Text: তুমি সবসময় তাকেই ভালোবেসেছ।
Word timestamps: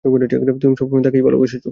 তুমি 0.61 0.75
সবসময় 0.79 1.03
তাকেই 1.03 1.23
ভালোবেসেছ। 1.27 1.65